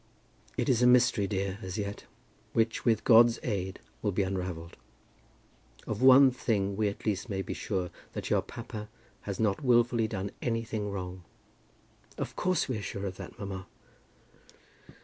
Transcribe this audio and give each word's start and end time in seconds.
"It 0.57 0.67
is 0.67 0.81
a 0.81 0.87
mystery, 0.87 1.27
dear, 1.27 1.59
as 1.61 1.77
yet, 1.77 2.05
which, 2.53 2.85
with 2.85 3.03
God's 3.03 3.37
aid, 3.43 3.79
will 4.01 4.11
be 4.11 4.23
unravelled. 4.23 4.75
Of 5.85 6.01
one 6.01 6.31
thing 6.31 6.75
we 6.75 6.87
at 6.87 7.05
least 7.05 7.29
may 7.29 7.43
be 7.43 7.53
sure; 7.53 7.91
that 8.13 8.31
your 8.31 8.41
papa 8.41 8.89
has 9.29 9.39
not 9.39 9.63
wilfully 9.63 10.07
done 10.07 10.31
anything 10.41 10.89
wrong." 10.89 11.21
"Of 12.17 12.35
course 12.35 12.67
we 12.67 12.79
are 12.79 12.81
sure 12.81 13.05
of 13.05 13.17
that, 13.17 13.37
mamma." 13.37 13.67